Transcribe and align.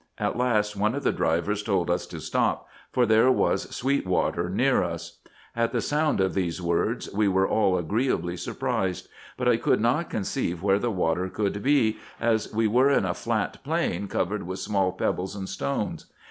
At 0.17 0.35
last 0.35 0.75
one 0.75 0.95
of 0.95 1.03
the 1.03 1.11
drivers 1.11 1.61
told 1.61 1.91
us 1.91 2.07
to 2.07 2.19
stop, 2.19 2.67
for 2.91 3.05
there 3.05 3.29
was 3.31 3.69
sweet 3.69 4.07
water 4.07 4.49
near 4.49 4.81
us. 4.81 5.19
At 5.55 5.73
the 5.73 5.79
sound 5.79 6.19
of 6.19 6.33
these 6.33 6.59
words, 6.59 7.07
we 7.13 7.27
were 7.27 7.47
all 7.47 7.77
agreeably 7.77 8.35
surprised; 8.35 9.09
but 9.37 9.47
I 9.47 9.57
could 9.57 9.79
not 9.79 10.09
conceive 10.09 10.63
where 10.63 10.79
the 10.79 10.89
water 10.89 11.29
could 11.29 11.61
be, 11.61 11.97
as 12.19 12.51
we 12.51 12.65
were 12.65 12.89
in 12.89 13.05
a 13.05 13.13
flat 13.13 13.63
plain, 13.63 14.07
covered 14.07 14.41
with 14.47 14.57
small 14.57 14.91
pebbles 14.91 15.35
and 15.35 15.47
stones. 15.47 16.07